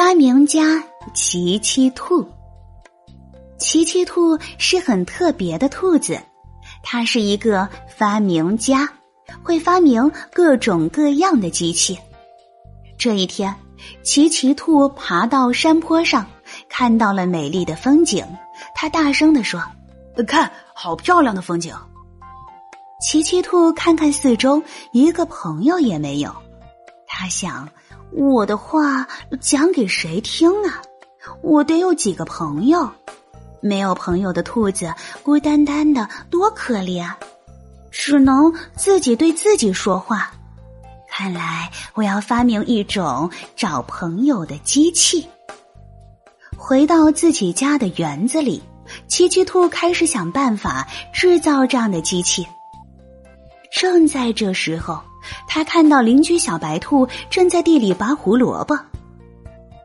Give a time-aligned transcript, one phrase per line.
[0.00, 2.26] 发明家奇奇兔，
[3.58, 6.18] 奇奇兔是很特别的兔子，
[6.82, 8.90] 它是一个发明家，
[9.42, 11.98] 会发明各种各样的机器。
[12.96, 13.54] 这一天，
[14.02, 16.26] 奇奇兔爬到山坡上，
[16.70, 18.26] 看到了美丽的风景，
[18.74, 19.62] 它大声的说
[20.26, 21.74] ：“看，好漂亮的风景！”
[23.06, 24.62] 奇奇兔看看四周，
[24.92, 26.34] 一个朋友也没有，
[27.06, 27.68] 他想。
[28.12, 29.06] 我的话
[29.40, 30.82] 讲给谁听啊？
[31.42, 32.90] 我得有几个朋友，
[33.60, 34.92] 没有朋友的兔子
[35.22, 37.08] 孤单单的多可怜，
[37.90, 40.32] 只能自己对自己说话。
[41.08, 45.28] 看来我要发明一种找朋友的机器。
[46.56, 48.62] 回到自己家的园子里，
[49.08, 52.46] 奇奇兔开始想办法制造这样的机器。
[53.72, 55.00] 正在这时候。
[55.46, 58.78] 他看到邻居小白兔正在地里拔胡萝卜，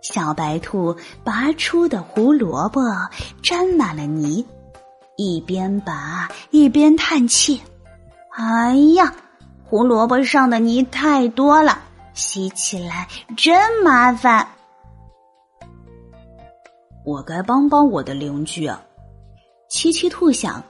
[0.00, 2.80] 小白兔拔出的胡萝卜
[3.42, 4.44] 沾满了泥，
[5.16, 7.60] 一边拔一边叹气
[8.36, 9.14] ：“哎呀，
[9.64, 11.78] 胡萝卜上的泥太多了，
[12.14, 14.46] 洗起来真麻烦。”
[17.04, 18.80] 我该帮帮我的邻居啊！
[19.68, 20.62] 七七兔想，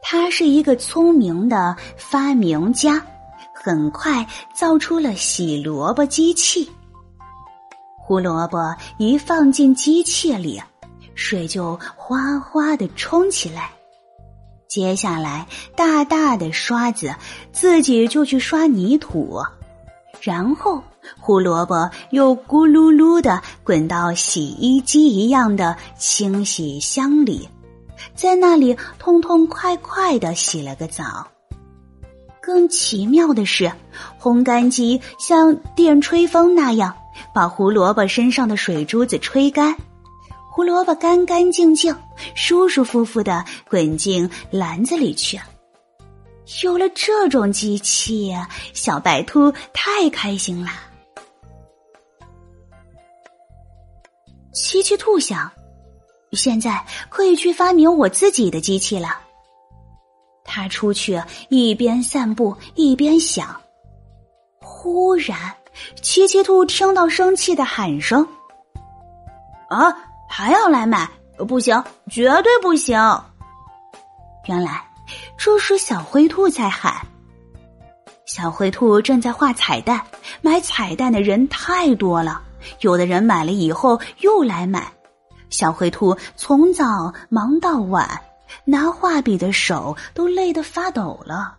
[0.00, 3.04] 他是一个聪明的发明家。
[3.62, 6.70] 很快造出了洗萝卜机器。
[7.96, 10.62] 胡萝卜一放进机器里，
[11.14, 13.70] 水就哗哗的冲起来。
[14.68, 17.14] 接下来，大大的刷子
[17.52, 19.42] 自己就去刷泥土，
[20.20, 20.82] 然后
[21.18, 27.48] 胡萝卜又咕噜噜的滚到洗衣机一样的清洗箱里，
[28.14, 31.26] 在那里痛痛快快的洗了个澡。
[32.48, 33.70] 更奇妙的是，
[34.18, 36.96] 烘干机像电吹风那样，
[37.34, 39.76] 把胡萝卜身上的水珠子吹干，
[40.50, 41.94] 胡萝卜干干净净、
[42.34, 45.38] 舒舒服服的滚进篮子里去。
[46.62, 48.34] 有了这种机器，
[48.72, 50.70] 小白兔太开心了。
[54.54, 55.52] 奇奇兔想，
[56.32, 59.27] 现在可以去发明我自己的机器了。
[60.50, 63.54] 他出去一边散步一边想，
[64.60, 65.54] 忽然，
[66.00, 68.26] 奇奇兔听到生气的喊声
[69.68, 69.94] ：“啊，
[70.26, 71.08] 还要来买？
[71.46, 72.98] 不行，绝对不行！”
[74.48, 74.82] 原来
[75.36, 77.06] 这是小灰兔在喊。
[78.24, 80.00] 小灰兔正在画彩蛋，
[80.40, 82.40] 买彩蛋的人太多了，
[82.80, 84.90] 有的人买了以后又来买，
[85.50, 88.08] 小灰兔从早忙到晚。
[88.68, 91.58] 拿画笔的手都累得发抖了。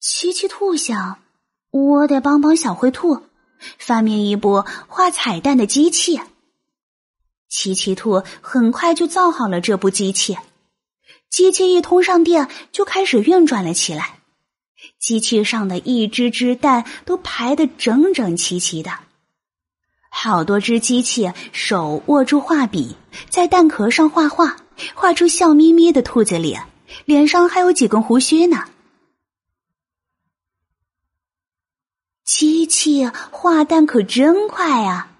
[0.00, 1.18] 奇奇兔想，
[1.70, 3.24] 我得帮帮小灰兔，
[3.78, 6.18] 发明一部画彩蛋的机器。
[7.50, 10.38] 奇奇兔很快就造好了这部机器，
[11.28, 14.20] 机器一通上电，就开始运转了起来。
[14.98, 18.90] 机器上的一只只蛋都排得整整齐齐的。
[20.14, 22.94] 好多只机器手握住画笔，
[23.30, 24.56] 在蛋壳上画画，
[24.94, 26.62] 画出笑眯眯的兔子脸，
[27.06, 28.64] 脸上还有几根胡须呢。
[32.24, 35.10] 机器画蛋可真快啊！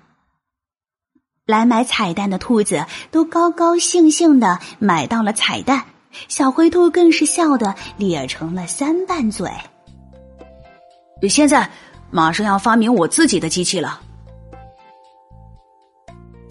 [1.47, 5.85] 来买彩蛋的兔子都高高兴兴的买到了彩蛋，
[6.29, 9.51] 小灰兔更是笑得咧成了三瓣嘴。
[11.29, 11.69] 现在
[12.11, 14.01] 马上要发明我自己的机器了。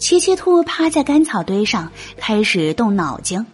[0.02, 3.46] 七七兔趴在干草堆上，开始动脑筋。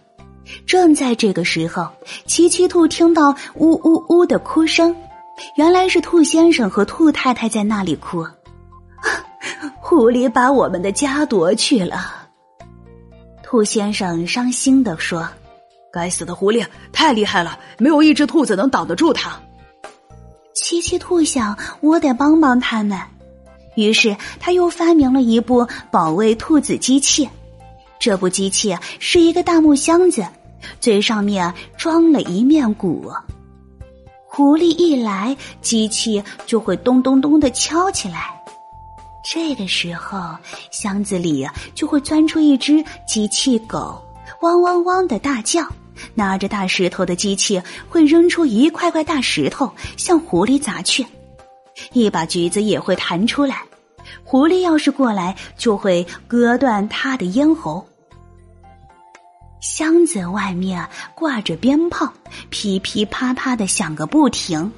[0.65, 1.87] 正在这个时候，
[2.25, 4.95] 七七兔听到呜呜呜的哭声，
[5.57, 8.25] 原来是兔先生和兔太太在那里哭。
[9.79, 12.27] 狐狸把我们的家夺去了，
[13.43, 15.29] 兔先生伤心的说
[15.93, 19.39] ：“该死的狐狸太厉害了，没有一只兔子能挡得住它。”
[20.55, 22.99] 七七兔想，我得帮帮他们。
[23.79, 27.27] 于是，他又发明了一部保卫兔子机器。
[27.99, 30.25] 这部机器是一个大木箱子，
[30.79, 33.11] 最上面装了一面鼓。
[34.25, 38.35] 狐狸一来，机器就会咚咚咚的敲起来。
[39.31, 40.37] 这个时候，
[40.71, 44.01] 箱子里就会钻出一只机器狗，
[44.41, 45.67] 汪汪汪的大叫。
[46.15, 51.05] 拿着大石头的机器会扔出一块块大石头，向狐狸砸去。
[51.91, 53.63] 一把橘子也会弹出来。
[54.23, 57.85] 狐狸要是过来，就会割断他的咽喉。
[59.61, 62.11] 箱子外面挂着鞭炮，
[62.49, 64.71] 噼噼啪啪的响个不停。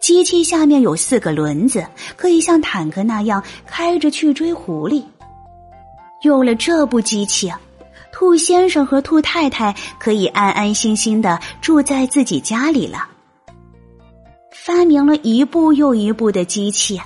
[0.00, 1.86] 机器下面有四个轮子，
[2.16, 5.04] 可以像坦克那样开着去追狐狸。
[6.22, 7.52] 有了这部机器，
[8.10, 13.06] 兔先生和兔太太可以安安心心的住在自己家里了。
[14.50, 17.00] 发明了一部又一部的机器，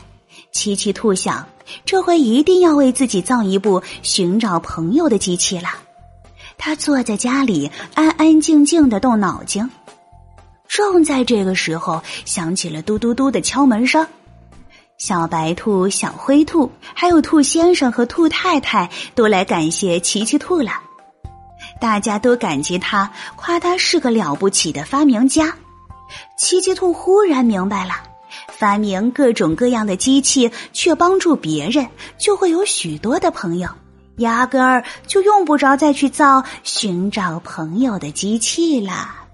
[0.53, 1.47] 奇奇兔想，
[1.85, 5.69] 这回一定要为自己造一部寻找朋友的机器了。
[6.59, 9.69] 他坐在家里，安安静静的动脑筋。
[10.69, 14.07] 正在这个时候，响起了嘟嘟嘟的敲门声。
[14.99, 20.73] 小白兔、小灰兔，还有兔先生和兔太太都来感谢奇奇兔了。
[21.81, 25.55] 大家都感激他，夸他是个了不起的发明家。
[26.37, 27.95] 奇奇兔忽然明白了，
[28.61, 33.71] 发明各种各样的机器，去帮助别人，就会有许多的朋友，
[34.19, 39.30] 压根儿就用不着再去造寻找朋友的机器了。